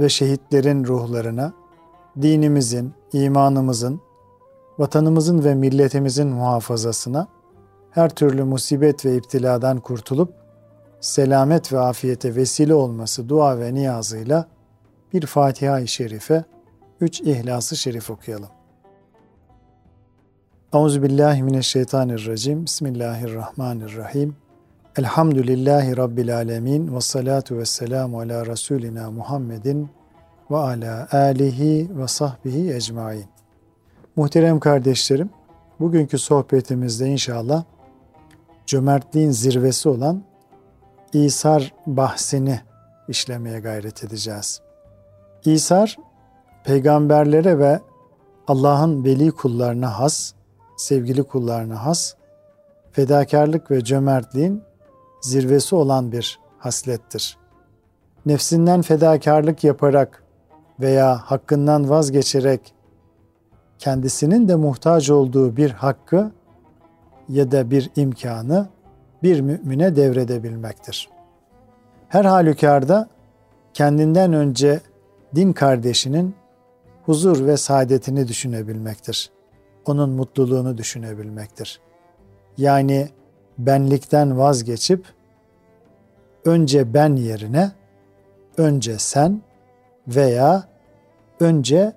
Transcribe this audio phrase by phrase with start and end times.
[0.00, 1.52] ve şehitlerin ruhlarına,
[2.22, 4.00] dinimizin, imanımızın,
[4.78, 7.28] vatanımızın ve milletimizin muhafazasına,
[7.90, 10.34] her türlü musibet ve iptiladan kurtulup,
[11.00, 14.46] selamet ve afiyete vesile olması dua ve niyazıyla
[15.12, 16.44] bir Fatiha-i Şerife,
[17.00, 18.48] üç İhlas-ı Şerif okuyalım.
[20.74, 22.64] Euzubillahimineşşeytanirracim.
[22.64, 24.36] Bismillahirrahmanirrahim.
[24.98, 26.96] Elhamdülillahi Rabbil alemin.
[26.96, 29.90] Ve salatu ve selamu ala Resulina Muhammedin
[30.50, 33.24] ve ala alihi ve sahbihi ecmain.
[34.16, 35.30] Muhterem kardeşlerim,
[35.80, 37.64] bugünkü sohbetimizde inşallah
[38.66, 40.22] cömertliğin zirvesi olan
[41.12, 42.60] İsar bahsini
[43.08, 44.60] işlemeye gayret edeceğiz.
[45.44, 45.96] İsar,
[46.64, 47.80] peygamberlere ve
[48.48, 50.32] Allah'ın veli kullarına has,
[50.76, 52.14] sevgili kullarına has,
[52.92, 54.69] fedakarlık ve cömertliğin
[55.20, 57.38] zirvesi olan bir haslettir.
[58.26, 60.22] Nefsinden fedakarlık yaparak
[60.80, 62.74] veya hakkından vazgeçerek
[63.78, 66.32] kendisinin de muhtaç olduğu bir hakkı
[67.28, 68.68] ya da bir imkanı
[69.22, 71.08] bir mümine devredebilmektir.
[72.08, 73.08] Her halükarda
[73.74, 74.80] kendinden önce
[75.34, 76.34] din kardeşinin
[77.06, 79.30] huzur ve saadetini düşünebilmektir.
[79.84, 81.80] Onun mutluluğunu düşünebilmektir.
[82.56, 83.08] Yani
[83.66, 85.04] benlikten vazgeçip
[86.44, 87.72] önce ben yerine
[88.56, 89.42] önce sen
[90.08, 90.64] veya
[91.40, 91.92] önce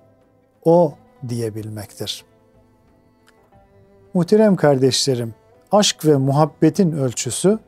[0.66, 0.94] o
[1.30, 2.26] diyebilmektir.
[4.14, 5.36] Muhterem kardeşlerim,
[5.72, 7.60] aşk ve muhabbetin ölçüsü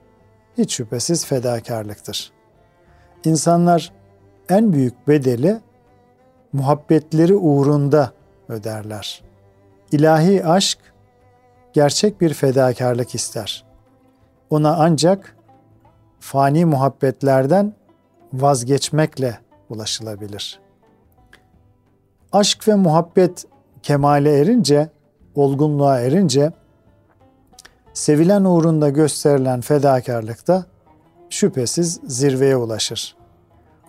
[0.57, 2.31] hiç şüphesiz fedakarlıktır.
[3.25, 3.91] İnsanlar
[4.49, 5.59] en büyük bedeli
[6.53, 8.11] muhabbetleri uğrunda
[8.49, 9.23] öderler.
[9.91, 10.79] İlahi aşk
[11.73, 13.65] gerçek bir fedakarlık ister.
[14.49, 15.35] Ona ancak
[16.19, 17.73] fani muhabbetlerden
[18.33, 19.39] vazgeçmekle
[19.69, 20.59] ulaşılabilir.
[22.31, 23.45] Aşk ve muhabbet
[23.83, 24.89] kemale erince,
[25.35, 26.51] olgunluğa erince
[27.93, 30.65] sevilen uğrunda gösterilen fedakarlık da
[31.29, 33.15] şüphesiz zirveye ulaşır.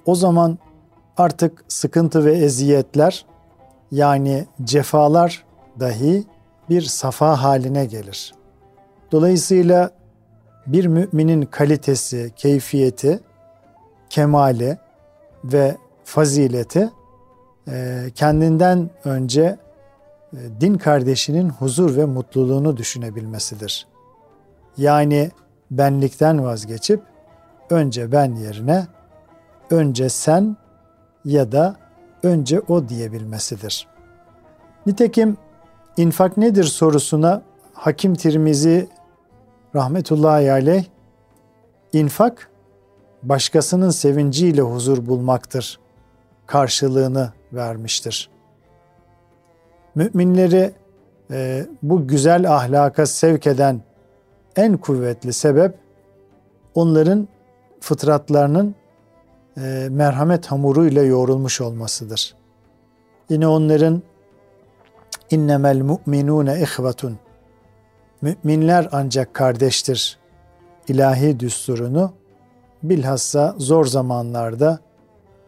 [0.07, 0.59] O zaman
[1.17, 3.27] artık sıkıntı ve eziyetler
[3.91, 5.45] yani cefalar
[5.81, 6.25] dahi
[6.71, 8.35] bir safa haline gelir.
[9.13, 9.91] Dolayısıyla
[10.67, 13.21] bir müminin kalitesi, keyfiyeti,
[14.11, 14.79] kemali
[15.45, 16.91] ve fazileti
[17.69, 19.43] e, kendinden önce
[20.33, 23.87] e, din kardeşinin huzur ve mutluluğunu düşünebilmesidir.
[24.77, 25.31] Yani
[25.71, 27.03] benlikten vazgeçip
[27.71, 28.87] önce ben yerine
[29.71, 30.57] önce sen
[31.25, 31.77] ya da
[32.23, 33.87] önce o diyebilmesidir.
[34.87, 35.37] Nitekim
[35.97, 37.43] infak nedir sorusuna
[37.75, 38.89] Hakim Tirmizi
[39.77, 40.85] rahmetullahi aleyh
[41.93, 42.51] infak
[43.23, 45.81] başkasının sevinciyle huzur bulmaktır
[46.47, 48.31] karşılığını vermiştir.
[49.95, 50.73] Müminleri
[51.31, 53.81] e, bu güzel ahlaka sevk eden
[54.57, 55.79] en kuvvetli sebep
[56.75, 57.29] onların
[57.81, 58.75] fıtratlarının
[59.57, 62.35] e, merhamet hamuruyla yoğrulmuş olmasıdır.
[63.29, 64.03] Yine onların
[65.31, 67.19] innemel mu'minune ihvetun
[68.23, 70.19] müminler ancak kardeştir
[70.89, 72.13] ilahi düsturunu
[72.83, 74.79] bilhassa zor zamanlarda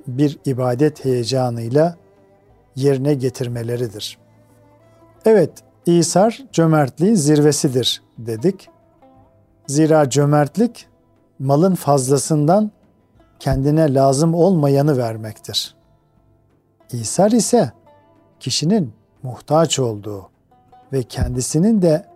[0.07, 1.97] bir ibadet heyecanıyla
[2.77, 4.19] yerine getirmeleridir.
[5.25, 5.51] Evet,
[5.87, 8.69] İsar cömertliğin zirvesidir dedik.
[9.67, 10.87] Zira cömertlik
[11.39, 12.71] malın fazlasından
[13.39, 15.75] kendine lazım olmayanı vermektir.
[16.93, 17.73] İsar ise
[18.41, 18.93] kişinin
[19.23, 20.31] muhtaç olduğu
[20.93, 22.08] ve kendisinin de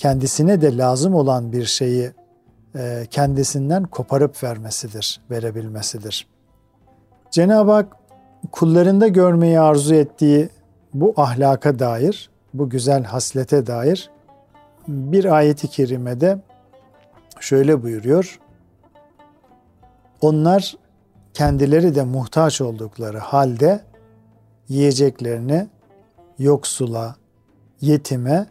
[0.00, 2.12] kendisine de lazım olan bir şeyi
[2.76, 6.26] e, kendisinden koparıp vermesidir, verebilmesidir.
[7.30, 7.96] Cenab-ı Hak
[8.52, 10.48] kullarında görmeyi arzu ettiği
[10.94, 14.10] bu ahlaka dair, bu güzel haslete dair
[14.88, 16.38] bir ayeti kerimede
[17.40, 18.40] şöyle buyuruyor.
[20.20, 20.76] Onlar
[21.34, 23.80] kendileri de muhtaç oldukları halde
[24.68, 25.68] yiyeceklerini
[26.38, 27.16] yoksula,
[27.80, 28.46] yetime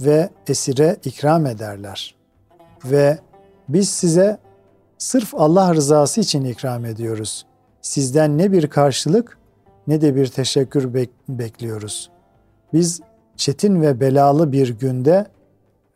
[0.00, 2.14] ve esire ikram ederler.
[2.84, 3.18] Ve
[3.68, 4.38] biz size
[4.98, 7.46] sırf Allah rızası için ikram ediyoruz.
[7.82, 9.38] Sizden ne bir karşılık
[9.86, 12.10] ne de bir teşekkür bek- bekliyoruz.
[12.72, 13.00] Biz
[13.36, 15.26] çetin ve belalı bir günde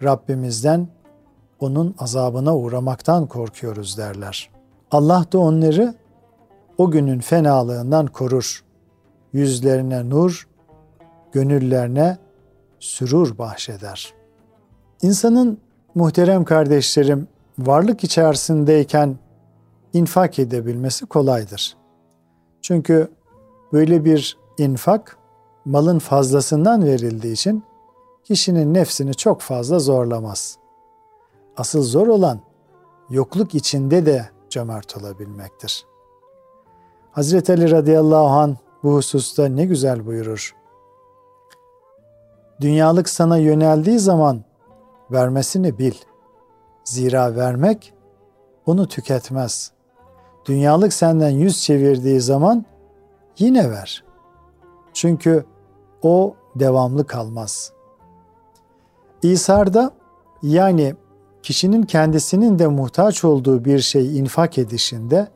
[0.03, 0.88] Rabbimizden
[1.61, 4.50] onun azabına uğramaktan korkuyoruz derler.
[4.91, 5.94] Allah da onları
[6.79, 8.64] o günün fenalığından korur.
[9.32, 10.49] Yüzlerine nur,
[11.32, 12.19] gönüllerine
[12.81, 14.15] sürur bahşeder.
[15.03, 15.59] İnsanın
[15.94, 17.29] muhterem kardeşlerim
[17.59, 19.19] varlık içerisindeyken
[19.93, 21.77] infak edebilmesi kolaydır.
[22.62, 23.09] Çünkü
[23.73, 25.19] böyle bir infak
[25.65, 27.65] malın fazlasından verildiği için
[28.25, 30.59] kişinin nefsini çok fazla zorlamaz.
[31.56, 32.41] Asıl zor olan
[33.11, 35.85] yokluk içinde de cömert olabilmektir.
[37.12, 40.59] Hazreti Ali radıyallahu an bu hususta ne güzel buyurur.
[42.60, 44.44] Dünyalık sana yöneldiği zaman
[45.10, 45.94] vermesini bil.
[46.84, 47.94] Zira vermek
[48.66, 49.72] onu tüketmez.
[50.46, 52.64] Dünyalık senden yüz çevirdiği zaman
[53.38, 54.04] yine ver.
[54.92, 55.44] Çünkü
[56.02, 57.72] o devamlı kalmaz.
[59.22, 59.90] İsar'da
[60.42, 60.94] yani
[61.42, 65.28] kişinin kendisinin de muhtaç olduğu bir şey infak edişinde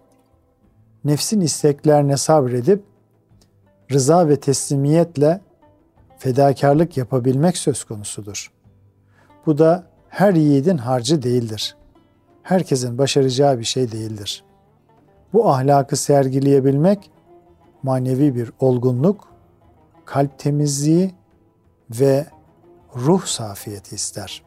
[1.05, 2.85] nefsin isteklerine sabredip
[3.93, 5.41] rıza ve teslimiyetle
[6.25, 8.53] fedakarlık yapabilmek söz konusudur.
[9.47, 11.77] Bu da her yiğidin harcı değildir.
[12.43, 14.45] Herkesin başaracağı bir şey değildir.
[15.33, 17.11] Bu ahlakı sergileyebilmek
[17.83, 19.29] manevi bir olgunluk,
[20.05, 21.15] kalp temizliği
[21.91, 22.27] ve
[22.97, 24.43] ruh safiyeti ister.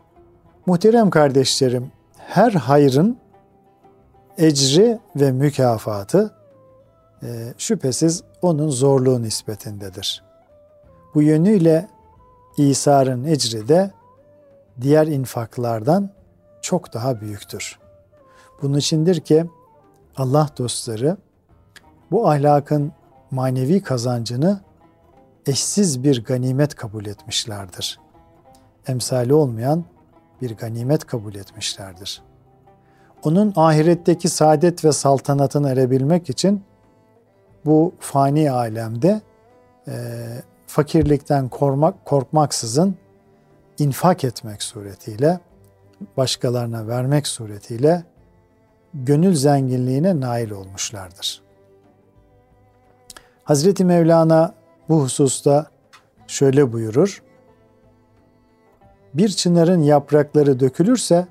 [0.65, 3.18] Muhterem kardeşlerim, her hayrın
[4.38, 6.35] ecri ve mükafatı
[7.24, 10.26] e, şüphesiz onun zorluğu nispetindedir.
[11.15, 11.88] Bu yönüyle
[12.57, 13.92] İsa'nın ecri de
[14.81, 16.09] diğer infaklardan
[16.62, 17.80] çok daha büyüktür.
[18.62, 19.45] Bunun içindir ki
[20.18, 21.18] Allah dostları
[22.12, 22.92] bu ahlakın
[23.31, 24.62] manevi kazancını
[25.45, 28.00] eşsiz bir ganimet kabul etmişlerdir.
[28.88, 29.86] Emsali olmayan
[30.42, 32.21] bir ganimet kabul etmişlerdir.
[33.24, 36.63] Onun ahiretteki saadet ve saltanatını erebilmek için
[37.65, 39.21] bu fani alemde
[39.88, 39.94] e,
[40.68, 42.96] fakirlikten korkmak, korkmaksızın
[43.80, 45.40] infak etmek suretiyle,
[46.18, 48.04] başkalarına vermek suretiyle
[48.94, 51.42] gönül zenginliğine nail olmuşlardır.
[53.44, 54.54] Hazreti Mevlana
[54.90, 55.68] bu hususta
[56.28, 57.24] şöyle buyurur.
[59.13, 61.28] Bir çınarın yaprakları dökülürse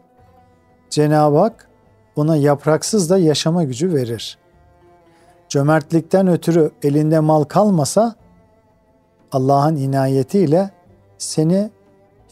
[0.91, 1.69] Cenab-ı Hak
[2.17, 4.39] ona yapraksız da yaşama gücü verir.
[5.49, 8.15] Cömertlikten ötürü elinde mal kalmasa
[9.33, 10.71] Allah'ın inayetiyle
[11.19, 11.71] seni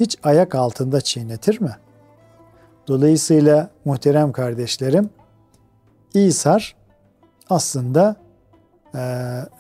[0.01, 1.77] hiç ayak altında çiğnetir mi?
[2.89, 5.11] Dolayısıyla muhterem kardeşlerim,
[6.15, 6.77] İsar
[7.51, 8.17] aslında
[8.95, 8.99] e,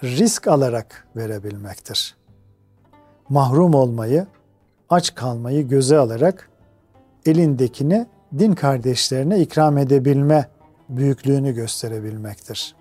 [0.03, 2.17] risk alarak verebilmektir.
[3.29, 4.27] Mahrum olmayı,
[4.91, 6.51] aç kalmayı göze alarak
[7.27, 8.07] elindekini
[8.39, 10.49] din kardeşlerine ikram edebilme
[10.89, 12.75] büyüklüğünü gösterebilmektir.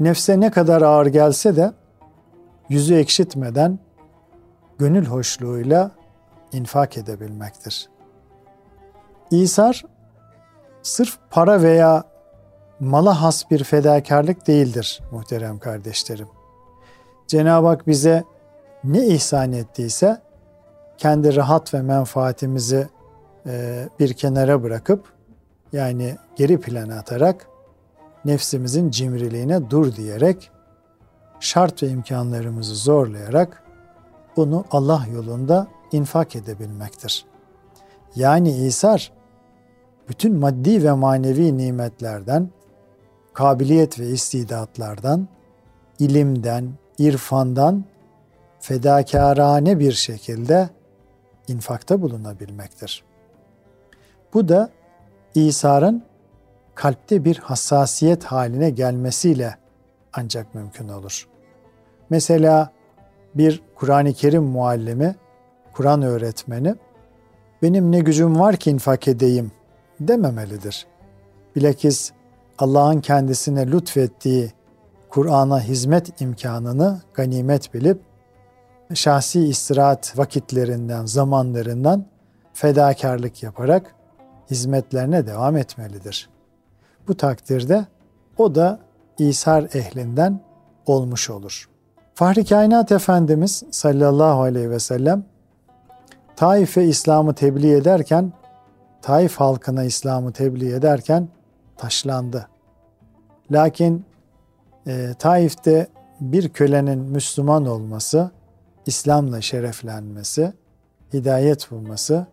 [0.00, 1.72] Nefse ne kadar ağır gelse de
[2.70, 3.78] yüzü ekşitmeden
[4.78, 5.90] gönül hoşluğuyla
[6.52, 7.88] infak edebilmektir.
[9.30, 9.84] İsar
[10.82, 12.04] sırf para veya
[12.80, 16.28] mala has bir fedakarlık değildir muhterem kardeşlerim.
[17.26, 18.24] Cenab-ı Hak bize
[18.84, 20.20] ne ihsan ettiyse
[20.98, 22.88] kendi rahat ve menfaatimizi
[23.46, 25.12] e, bir kenara bırakıp
[25.72, 27.46] yani geri plana atarak
[28.24, 30.50] nefsimizin cimriliğine dur diyerek
[31.40, 33.62] şart ve imkanlarımızı zorlayarak
[34.36, 37.26] bunu Allah yolunda infak edebilmektir.
[38.16, 39.12] Yani İsar
[40.08, 42.50] bütün maddi ve manevi nimetlerden,
[43.32, 45.28] kabiliyet ve istidatlardan,
[45.98, 47.84] ilimden, irfandan
[48.60, 50.68] fedakarane bir şekilde
[51.48, 53.04] infakta bulunabilmektir.
[54.34, 54.70] Bu da
[55.34, 56.02] İsa'nın
[56.74, 59.56] kalpte bir hassasiyet haline gelmesiyle
[60.12, 61.29] ancak mümkün olur.
[62.10, 62.72] Mesela
[63.34, 65.14] bir Kur'an-ı Kerim muallimi,
[65.72, 66.74] Kur'an öğretmeni
[67.62, 69.52] benim ne gücüm var ki infak edeyim
[70.00, 70.86] dememelidir.
[71.56, 72.12] Bilakis
[72.58, 74.52] Allah'ın kendisine lütfettiği
[75.08, 78.00] Kur'an'a hizmet imkanını ganimet bilip
[78.94, 82.06] şahsi istirahat vakitlerinden, zamanlarından
[82.52, 83.94] fedakarlık yaparak
[84.50, 86.28] hizmetlerine devam etmelidir.
[87.08, 87.86] Bu takdirde
[88.38, 88.80] o da
[89.18, 90.40] İsar ehlinden
[90.86, 91.69] olmuş olur.
[92.20, 95.24] Fahri Kainat Efendimiz sallallahu aleyhi ve sellem
[96.36, 98.32] Taif'e İslam'ı tebliğ ederken,
[99.02, 101.28] Taif halkına İslam'ı tebliğ ederken
[101.76, 102.48] taşlandı.
[103.50, 104.04] Lakin
[104.86, 105.86] e, Taif'te
[106.20, 108.30] bir kölenin Müslüman olması,
[108.86, 110.52] İslam'la şereflenmesi,
[111.12, 112.26] hidayet bulması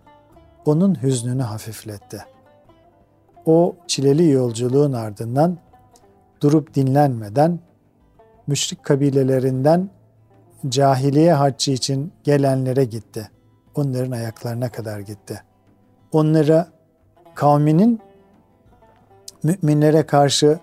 [0.66, 2.26] onun hüznünü hafifletti.
[3.46, 5.58] O çileli yolculuğun ardından
[6.42, 7.60] durup dinlenmeden
[8.48, 9.90] müşrik kabilelerinden
[10.70, 13.30] cahiliye haccı için gelenlere gitti.
[13.76, 15.44] Onların ayaklarına kadar gitti.
[16.12, 16.68] Onlara
[17.36, 18.00] kavminin
[19.44, 20.60] müminlere karşı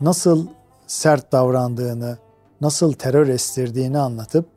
[0.00, 0.46] nasıl
[0.86, 2.18] sert davrandığını,
[2.60, 4.48] nasıl terör estirdiğini anlatıp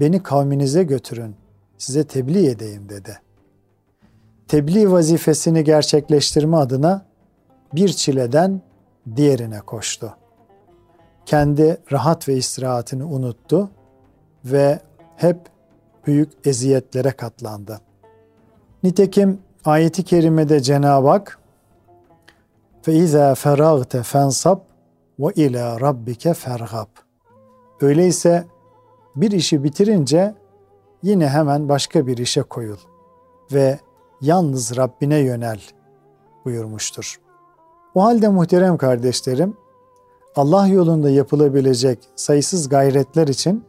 [0.00, 1.36] beni kavminize götürün,
[1.78, 3.20] size tebliğ edeyim dedi.
[4.48, 7.06] Tebliğ vazifesini gerçekleştirme adına
[7.74, 8.60] bir çileden
[9.16, 10.16] diğerine koştu
[11.26, 13.70] kendi rahat ve istirahatini unuttu
[14.44, 14.80] ve
[15.16, 15.38] hep
[16.06, 17.80] büyük eziyetlere katlandı.
[18.82, 21.38] Nitekim ayeti kerimede Cenab-ı Hak
[22.88, 24.58] ve izâ feragte fensab
[25.18, 26.88] ve ilâ rabbike fergab.
[27.80, 28.44] Öyleyse
[29.16, 30.34] bir işi bitirince
[31.02, 32.76] yine hemen başka bir işe koyul
[33.52, 33.78] ve
[34.20, 35.60] yalnız Rabbine yönel
[36.44, 37.20] buyurmuştur.
[37.94, 39.56] O halde muhterem kardeşlerim,
[40.36, 43.64] Allah yolunda yapılabilecek sayısız gayretler için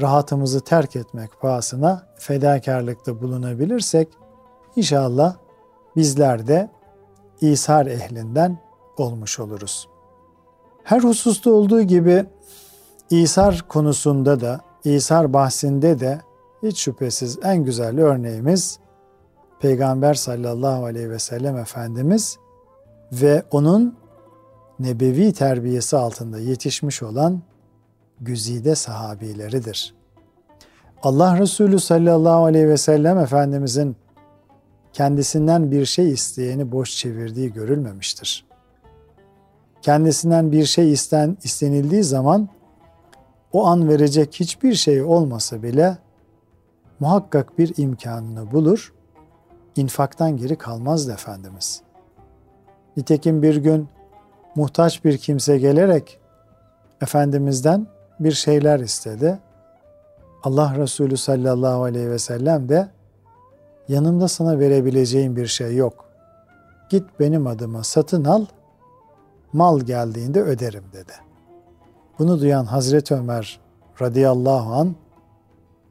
[0.00, 4.08] rahatımızı terk etmek pahasına fedakarlıkta bulunabilirsek
[4.76, 5.36] inşallah
[5.96, 6.70] bizler de
[7.40, 8.58] İsar ehlinden
[8.96, 9.88] olmuş oluruz.
[10.84, 12.24] Her hususta olduğu gibi
[13.10, 16.20] İsar konusunda da, İsar bahsinde de
[16.62, 18.78] hiç şüphesiz en güzel örneğimiz
[19.60, 22.38] Peygamber sallallahu aleyhi ve sellem Efendimiz
[23.12, 23.96] ve onun
[24.78, 27.42] nebevi terbiyesi altında yetişmiş olan
[28.20, 29.94] güzide sahabileridir.
[31.02, 33.96] Allah Resulü sallallahu aleyhi ve sellem Efendimizin
[34.92, 38.46] kendisinden bir şey isteyeni boş çevirdiği görülmemiştir.
[39.82, 42.48] Kendisinden bir şey isten, istenildiği zaman
[43.52, 45.98] o an verecek hiçbir şey olmasa bile
[47.00, 48.94] muhakkak bir imkanını bulur,
[49.76, 51.82] infaktan geri kalmazdı Efendimiz.
[52.96, 53.88] Nitekim bir gün
[54.56, 56.18] muhtaç bir kimse gelerek
[57.02, 57.86] Efendimiz'den
[58.20, 59.38] bir şeyler istedi.
[60.42, 62.88] Allah Resulü sallallahu aleyhi ve sellem de
[63.88, 66.04] yanımda sana verebileceğim bir şey yok.
[66.90, 68.46] Git benim adıma satın al,
[69.52, 71.12] mal geldiğinde öderim dedi.
[72.18, 73.60] Bunu duyan Hazreti Ömer
[74.00, 74.94] radıyallahu an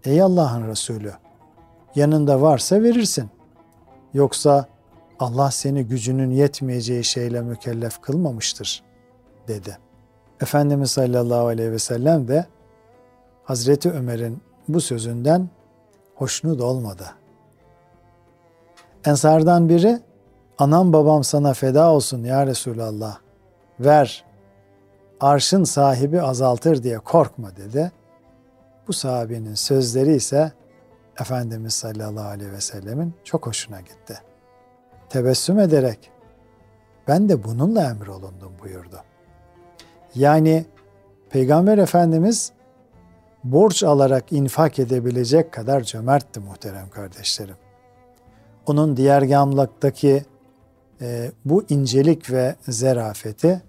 [0.04, 1.14] Ey Allah'ın Resulü
[1.96, 3.30] yanında varsa verirsin.
[4.14, 4.66] Yoksa
[5.20, 8.84] Allah seni gücünün yetmeyeceği şeyle mükellef kılmamıştır
[9.48, 9.78] dedi.
[10.42, 12.46] Efendimiz sallallahu aleyhi ve sellem de
[13.44, 15.50] Hazreti Ömer'in bu sözünden
[16.16, 17.06] hoşnut olmadı.
[19.06, 20.00] Ensardan biri
[20.58, 23.18] anam babam sana feda olsun ya Resulallah
[23.80, 24.26] ver
[25.20, 27.92] arşın sahibi azaltır diye korkma dedi.
[28.88, 30.52] Bu sahabenin sözleri ise
[31.20, 34.20] Efendimiz sallallahu aleyhi ve sellemin çok hoşuna gitti.
[35.16, 36.12] Tebessüm ederek
[37.08, 39.02] ben de bununla emrolundum buyurdu.
[40.16, 40.66] Yani
[41.30, 42.52] Peygamber Efendimiz
[43.44, 47.56] borç alarak infak edebilecek kadar cömertti muhterem kardeşlerim.
[48.66, 50.26] Onun diğer gamlaktaki
[51.02, 53.62] e, bu incelik ve zerafeti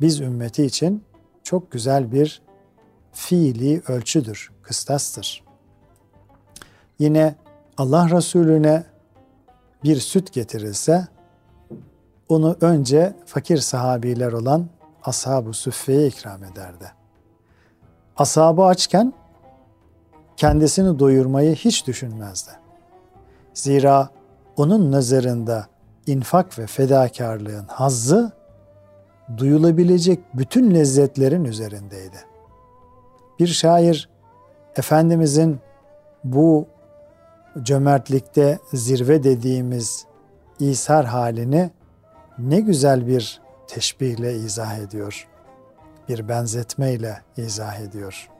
[0.00, 1.04] biz ümmeti için
[1.42, 2.42] çok güzel bir
[3.12, 5.44] fiili ölçüdür, kıstastır.
[6.98, 7.34] Yine
[7.76, 8.89] Allah Resulüne
[9.84, 11.08] bir süt getirilse
[12.28, 14.66] onu önce fakir sahabiler olan
[15.04, 16.92] ashab-ı süffeye ikram ederdi.
[18.16, 19.12] Ashabı açken
[20.36, 22.50] kendisini doyurmayı hiç düşünmezdi.
[23.54, 24.08] Zira
[24.56, 25.66] onun nazarında
[26.06, 28.32] infak ve fedakarlığın hazzı
[29.36, 32.16] duyulabilecek bütün lezzetlerin üzerindeydi.
[33.38, 34.08] Bir şair
[34.76, 35.60] Efendimizin
[36.24, 36.66] bu
[37.62, 40.06] cömertlikte zirve dediğimiz
[40.58, 41.70] İsar halini
[42.38, 45.28] ne güzel bir teşbihle izah ediyor.
[46.08, 48.30] Bir benzetmeyle izah ediyor.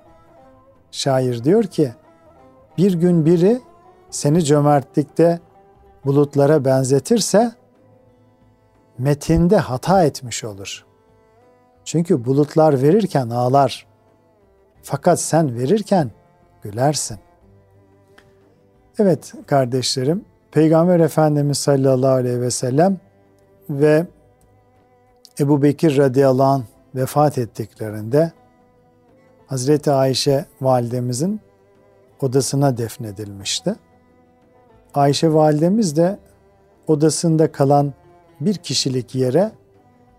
[0.91, 1.93] Şair diyor ki,
[2.79, 3.61] bir gün biri
[4.11, 5.41] seni cömertlikte
[6.05, 7.53] bulutlara benzetirse
[8.99, 10.85] metinde hata etmiş olur.
[11.85, 13.87] Çünkü bulutlar verirken ağlar.
[14.83, 16.11] Fakat sen verirken
[16.63, 17.19] gülersin.
[18.99, 22.99] Evet kardeşlerim, Peygamber Efendimiz sallallahu aleyhi ve sellem
[23.71, 24.07] ve
[25.41, 26.63] Ebu Bekir radıyallahu anh
[26.95, 28.33] vefat ettiklerinde
[29.47, 31.41] Hazreti Ayşe validemizin
[32.21, 33.75] odasına defnedilmişti.
[34.95, 36.19] Ayşe validemiz de
[36.87, 37.93] odasında kalan
[38.41, 39.53] bir kişilik yere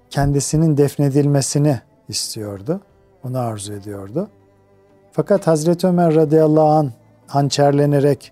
[0.09, 2.81] kendisinin defnedilmesini istiyordu.
[3.23, 4.29] onu arzu ediyordu.
[5.11, 6.91] Fakat Hazreti Ömer radıyallahu an
[7.27, 8.31] hançerlenerek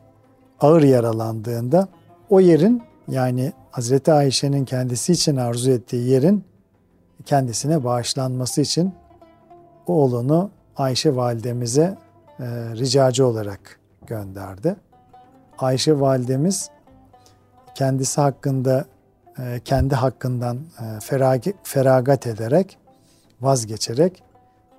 [0.62, 1.88] ağır yaralandığında
[2.30, 6.44] o yerin yani Hazreti Ayşe'nin kendisi için arzu ettiği yerin
[7.25, 8.94] kendisine bağışlanması için
[9.88, 11.98] oğlunu Ayşe validemize
[12.39, 14.75] e, ricacı olarak gönderdi.
[15.58, 16.70] Ayşe validemiz
[17.75, 18.86] kendisi hakkında
[19.39, 21.00] e, kendi hakkından e,
[21.63, 22.78] feragat ederek
[23.42, 24.24] vazgeçerek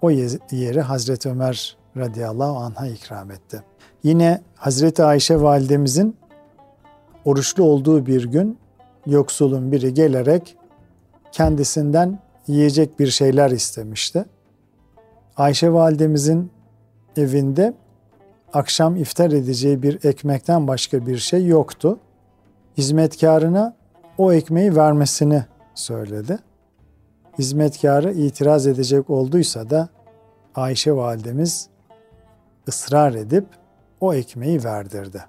[0.02, 0.10] o
[0.50, 3.62] yeri Hazreti Ömer radıyallahu anh'a ikram etti.
[4.02, 6.16] Yine Hazreti Ayşe validemizin
[7.24, 8.58] oruçlu olduğu bir gün
[9.06, 10.56] yoksulun biri gelerek
[11.32, 14.24] kendisinden yiyecek bir şeyler istemişti.
[15.36, 16.50] Ayşe validemizin
[17.16, 17.74] evinde
[18.52, 21.98] akşam iftar edeceği bir ekmekten başka bir şey yoktu.
[22.78, 23.76] Hizmetkarına
[24.18, 26.38] o ekmeği vermesini söyledi.
[27.38, 29.88] Hizmetkarı itiraz edecek olduysa da
[30.54, 31.68] Ayşe validemiz
[32.68, 33.46] ısrar edip
[34.00, 35.24] o ekmeği verdirdi.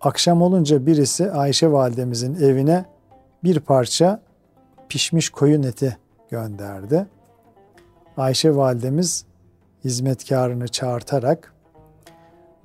[0.00, 2.84] Akşam olunca birisi Ayşe validemizin evine
[3.44, 4.20] bir parça
[4.88, 5.96] pişmiş koyun eti
[6.30, 7.06] gönderdi.
[8.16, 9.24] Ayşe validemiz
[9.84, 11.54] hizmetkarını çağırtarak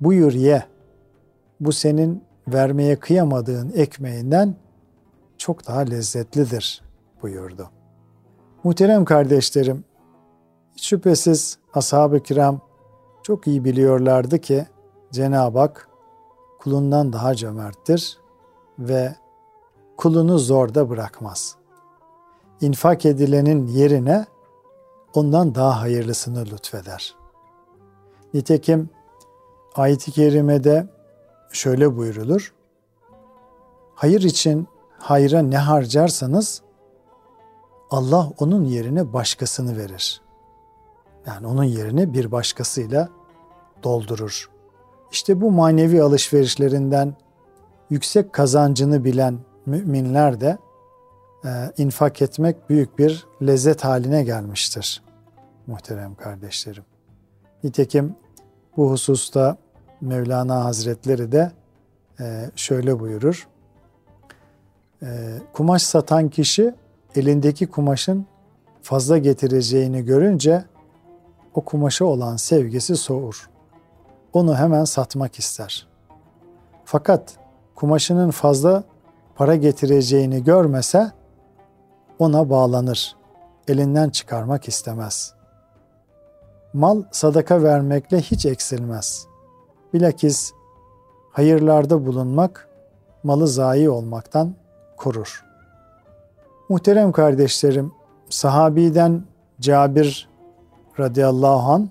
[0.00, 0.64] buyur ye
[1.60, 4.54] bu senin vermeye kıyamadığın ekmeğinden
[5.38, 6.82] çok daha lezzetlidir
[7.22, 7.70] buyurdu.
[8.64, 9.84] Muhterem kardeşlerim,
[10.76, 12.60] şüphesiz ashab-ı kiram
[13.22, 14.66] çok iyi biliyorlardı ki
[15.12, 15.88] Cenab-ı Hak
[16.58, 18.18] kulundan daha cömerttir
[18.78, 19.14] ve
[19.96, 21.56] kulunu zorda bırakmaz.
[22.60, 24.26] İnfak edilenin yerine
[25.14, 27.14] ondan daha hayırlısını lütfeder.
[28.34, 28.90] Nitekim
[29.74, 30.88] ayet-i kerimede
[31.52, 32.54] şöyle buyrulur.
[33.94, 36.62] Hayır için hayra ne harcarsanız
[37.90, 40.20] Allah onun yerine başkasını verir.
[41.26, 43.08] Yani onun yerine bir başkasıyla
[43.82, 44.51] doldurur.
[45.12, 47.14] İşte bu manevi alışverişlerinden
[47.90, 50.58] yüksek kazancını bilen müminler de
[51.44, 55.02] e, infak etmek büyük bir lezzet haline gelmiştir
[55.66, 56.84] muhterem kardeşlerim.
[57.64, 58.14] Nitekim
[58.76, 59.56] bu hususta
[60.00, 61.52] Mevlana Hazretleri de
[62.20, 63.48] e, şöyle buyurur.
[65.02, 66.74] E, kumaş satan kişi
[67.16, 68.26] elindeki kumaşın
[68.82, 70.64] fazla getireceğini görünce
[71.54, 73.51] o kumaşa olan sevgisi soğur.
[74.32, 75.86] Onu hemen satmak ister.
[76.84, 77.38] Fakat
[77.74, 78.84] kumaşının fazla
[79.34, 81.12] para getireceğini görmese
[82.18, 83.16] ona bağlanır.
[83.68, 85.34] Elinden çıkarmak istemez.
[86.72, 89.26] Mal sadaka vermekle hiç eksilmez.
[89.94, 90.52] Bilakis
[91.30, 92.68] hayırlarda bulunmak
[93.22, 94.54] malı zayi olmaktan
[94.96, 95.44] korur.
[96.68, 97.92] Muhterem kardeşlerim,
[98.28, 99.22] sahabiden
[99.60, 100.28] Cabir
[100.98, 101.90] radıyallahu an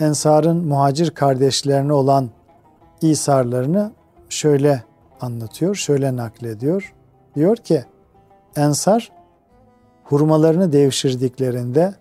[0.00, 2.30] Ensar'ın muhacir kardeşlerine olan
[3.00, 3.92] İsarlarını
[4.28, 4.82] şöyle
[5.20, 6.94] anlatıyor, şöyle naklediyor.
[7.34, 7.84] Diyor ki,
[8.56, 9.12] Ensar
[10.04, 11.94] hurmalarını devşirdiklerinde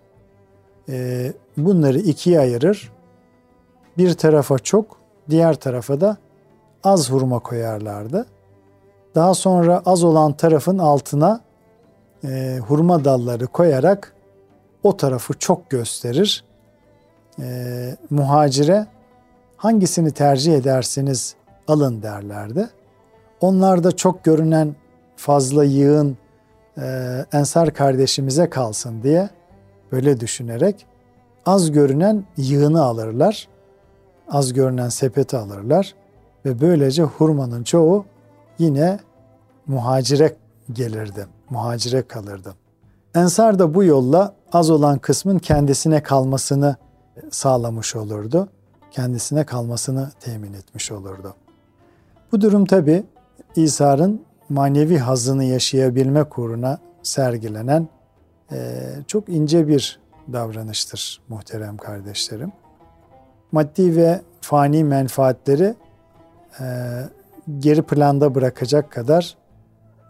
[0.89, 2.91] e, bunları ikiye ayırır.
[3.97, 4.97] Bir tarafa çok,
[5.29, 6.17] diğer tarafa da
[6.84, 8.25] az hurma koyarlardı.
[9.15, 11.41] Daha sonra az olan tarafın altına
[12.23, 14.13] e, hurma dalları koyarak
[14.84, 16.43] o tarafı çok gösterir.
[17.39, 18.88] E, muhacire
[19.58, 21.36] hangisini tercih edersiniz
[21.67, 22.69] alın derlerdi.
[23.41, 24.76] Onlar da çok görünen
[25.15, 26.17] fazla yığın
[26.78, 26.86] e,
[27.34, 29.30] ensar kardeşimize kalsın diye
[29.91, 30.86] böyle düşünerek
[31.46, 33.48] az görünen yığını alırlar.
[34.30, 35.96] Az görünen sepeti alırlar
[36.46, 38.06] ve böylece hurmanın çoğu
[38.60, 39.00] yine
[39.67, 40.36] muhacire
[40.74, 42.56] gelirdi, muhacire kalırdı.
[43.15, 46.76] Ensar da bu yolla az olan kısmın kendisine kalmasını
[47.32, 48.49] sağlamış olurdu.
[48.91, 51.36] Kendisine kalmasını temin etmiş olurdu.
[52.32, 53.04] Bu durum tabi
[53.56, 57.88] İsa'nın manevi hazını yaşayabilme uğruna sergilenen
[58.52, 59.99] e, çok ince bir
[60.34, 62.52] davranıştır muhterem kardeşlerim.
[63.52, 65.76] Maddi ve fani menfaatleri
[66.60, 66.65] e,
[67.60, 69.38] geri planda bırakacak kadar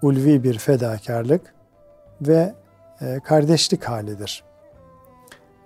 [0.01, 1.53] ulvi bir fedakarlık
[2.21, 2.53] ve
[3.01, 4.43] e, kardeşlik halidir.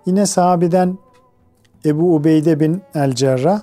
[0.06, 0.97] Yine sahabeden
[1.88, 3.62] Ebu Ubeyde bin El Cerrah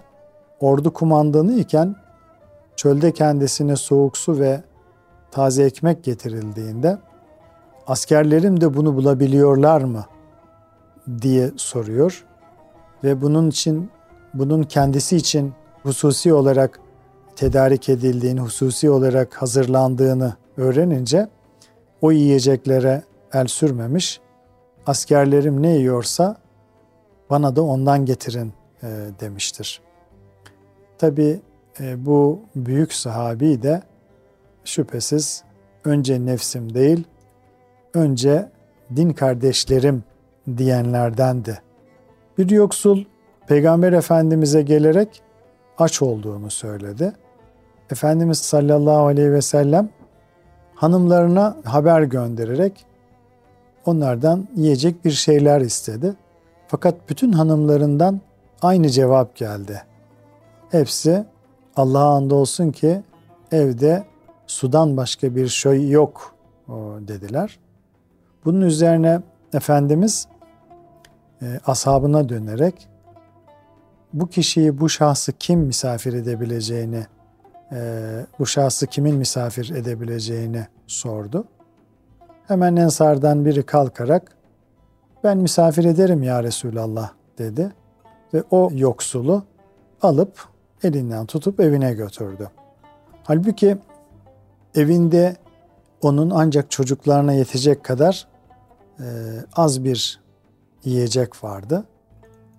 [0.61, 1.97] ordu kumandanı iken
[2.77, 4.63] çölde kendisine soğuk su ve
[5.31, 6.99] taze ekmek getirildiğinde
[7.87, 10.05] askerlerim de bunu bulabiliyorlar mı?
[11.23, 12.25] diye soruyor
[13.05, 13.91] ve bunun için
[14.35, 16.81] bunun kendisi için hususi olarak
[17.37, 21.29] tedarik edildiğini, hususi olarak hazırlandığını öğrenince
[22.01, 24.21] o yiyeceklere el sürmemiş,
[24.87, 26.44] askerlerim ne yiyorsa
[27.31, 28.87] bana da ondan getirin e,
[29.21, 29.81] demiştir.
[30.99, 31.41] Tabi
[31.81, 33.83] e, bu büyük sahabi de
[34.65, 35.45] şüphesiz
[35.85, 37.05] önce nefsim değil,
[37.95, 38.49] önce
[38.97, 40.05] din kardeşlerim
[40.57, 41.63] diyenlerdendi.
[42.39, 43.05] Bir yoksul
[43.47, 45.23] Peygamber Efendimiz'e gelerek
[45.79, 47.13] aç olduğunu söyledi.
[47.91, 49.89] Efendimiz sallallahu aleyhi ve sellem
[50.75, 52.87] hanımlarına haber göndererek
[53.87, 56.15] onlardan yiyecek bir şeyler istedi.
[56.75, 58.21] Fakat bütün hanımlarından
[58.63, 59.83] aynı cevap geldi.
[60.71, 61.25] Hepsi
[61.77, 63.03] Allah'a andolsun ki
[63.53, 64.05] evde
[64.47, 66.35] sudan başka bir şey yok
[67.01, 67.59] dediler.
[68.45, 69.21] Bunun üzerine
[69.53, 70.29] Efendimiz
[71.43, 72.89] e, ashabına dönerek
[74.13, 77.07] bu kişiyi, bu şahsı kim misafir edebileceğini,
[77.73, 77.79] e,
[78.39, 81.45] bu şahsı kimin misafir edebileceğini sordu.
[82.49, 84.37] Hemen Ensardan biri kalkarak
[85.25, 87.73] ben misafir ederim ya Resulallah dedi
[88.35, 89.43] ve o yoksulu
[90.03, 90.49] alıp
[90.83, 92.51] elinden tutup evine götürdü.
[93.25, 93.77] Halbuki
[94.75, 95.37] evinde
[96.03, 98.27] onun ancak çocuklarına yetecek kadar
[99.01, 99.05] e,
[99.57, 100.21] az bir
[100.85, 101.85] yiyecek vardı.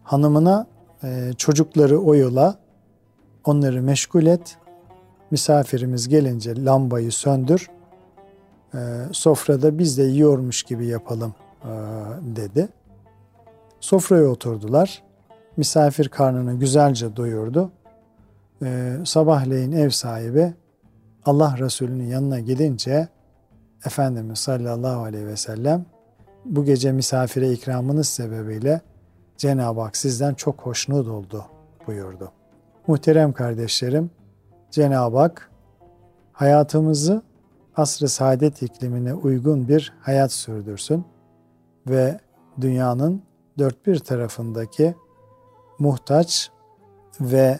[0.03, 0.67] Hanımına
[1.03, 2.55] e, çocukları oyula,
[3.43, 4.57] onları meşgul et,
[5.31, 7.69] misafirimiz gelince lambayı söndür,
[8.73, 8.79] e,
[9.11, 11.33] sofrada biz de yiyormuş gibi yapalım
[12.21, 12.69] dedi.
[13.79, 15.03] Sofraya oturdular.
[15.57, 17.71] Misafir karnını güzelce doyurdu.
[18.63, 20.53] E, sabahleyin ev sahibi
[21.25, 23.07] Allah Resulü'nün yanına gidince
[23.85, 25.85] Efendimiz sallallahu aleyhi ve sellem
[26.45, 28.81] bu gece misafire ikramınız sebebiyle
[29.37, 31.45] Cenab-ı Hak sizden çok hoşnut oldu
[31.87, 32.31] buyurdu.
[32.87, 34.11] Muhterem kardeşlerim,
[34.71, 35.51] Cenab-ı Hak
[36.33, 37.21] hayatımızı
[37.75, 41.05] asr-ı saadet iklimine uygun bir hayat sürdürsün
[41.87, 42.19] ve
[42.61, 43.23] dünyanın
[43.57, 44.95] dört bir tarafındaki
[45.79, 46.51] muhtaç
[47.21, 47.59] ve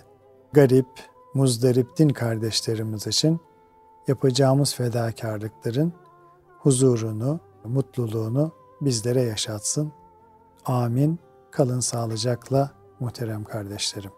[0.53, 0.87] garip,
[1.33, 3.39] muzdarip din kardeşlerimiz için
[4.07, 5.93] yapacağımız fedakarlıkların
[6.59, 9.91] huzurunu, mutluluğunu bizlere yaşatsın.
[10.65, 11.19] Amin.
[11.51, 14.11] Kalın sağlıcakla muhterem kardeşlerim.